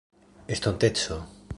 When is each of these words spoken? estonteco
estonteco 0.55 1.21